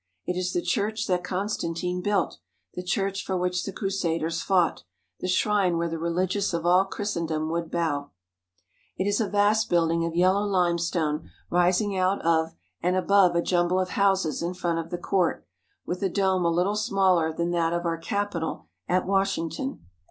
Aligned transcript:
It 0.25 0.35
is 0.35 0.51
the 0.51 0.63
church 0.63 1.05
that 1.05 1.23
Constantine 1.23 2.01
built, 2.01 2.39
the 2.73 2.81
church 2.81 3.23
for 3.23 3.37
which 3.37 3.65
the 3.65 3.71
Crusaders 3.71 4.41
fought, 4.41 4.81
the 5.19 5.27
shrine 5.27 5.77
where 5.77 5.87
the 5.89 5.99
religious 5.99 6.55
of 6.55 6.65
all 6.65 6.85
Christendom 6.85 7.51
would 7.51 7.69
bow. 7.69 8.09
It 8.97 9.05
is 9.07 9.21
a 9.21 9.29
vast 9.29 9.69
building 9.69 10.03
of 10.03 10.15
yellow 10.15 10.41
limestone 10.41 11.29
rising 11.51 11.95
out 11.95 12.17
of 12.21 12.23
88 12.23 12.29
EASTER 12.31 12.33
IN 12.33 12.41
JERUSALEM 12.93 12.95
and 12.95 12.95
above 12.95 13.35
a 13.35 13.43
jumble 13.45 13.79
of 13.79 13.89
houses 13.89 14.41
in 14.41 14.55
front 14.55 14.79
of 14.79 14.89
the 14.89 14.97
court, 14.97 15.45
with 15.85 16.01
a 16.01 16.09
dome 16.09 16.45
a 16.45 16.49
little 16.49 16.75
smaller 16.75 17.31
than 17.31 17.51
that 17.51 17.71
of 17.71 17.85
our 17.85 17.99
Capitol 17.99 18.69
at 18.87 19.05
Wash 19.05 19.35
ington. 19.37 19.81